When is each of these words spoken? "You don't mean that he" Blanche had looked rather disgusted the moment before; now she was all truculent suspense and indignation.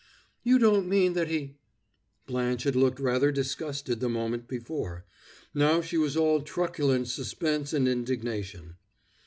"You 0.41 0.57
don't 0.57 0.87
mean 0.89 1.13
that 1.13 1.27
he" 1.27 1.57
Blanche 2.25 2.63
had 2.63 2.75
looked 2.75 2.99
rather 2.99 3.31
disgusted 3.31 3.99
the 3.99 4.09
moment 4.09 4.47
before; 4.47 5.05
now 5.53 5.79
she 5.81 5.95
was 5.95 6.17
all 6.17 6.41
truculent 6.41 7.07
suspense 7.07 7.71
and 7.71 7.87
indignation. 7.87 8.77